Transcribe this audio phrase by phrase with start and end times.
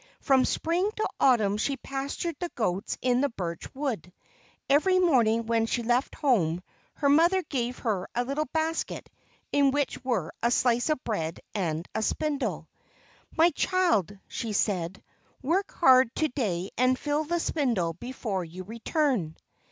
[0.19, 4.11] From Spring to Autumn she pastured the goats in the birch wood.
[4.67, 6.63] Every morning when she left home,
[6.95, 9.07] her mother gave her a little basket
[9.51, 12.67] in which were a slice of bread and a spindle.
[13.37, 15.03] "My child," she said,
[15.43, 19.37] "work hard to day and fill the spindle before you return."